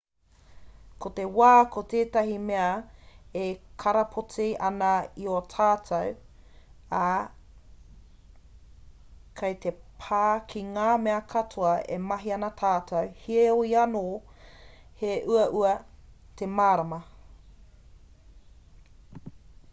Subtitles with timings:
[1.03, 2.69] ko te wā ko tētahi mea
[3.41, 3.49] e
[3.83, 4.93] karapoti ana
[5.23, 6.07] i a tātou
[7.01, 7.09] ā
[9.41, 9.73] kei te
[10.05, 14.03] pā ki ngā mea katoa e mahi ana tātou heoi anō
[15.03, 15.75] he uaua
[16.41, 16.99] te mārama